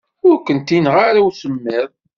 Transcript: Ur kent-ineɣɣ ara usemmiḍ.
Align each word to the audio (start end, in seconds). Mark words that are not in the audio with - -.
Ur 0.27 0.35
kent-ineɣɣ 0.45 0.97
ara 1.09 1.21
usemmiḍ. 1.27 1.89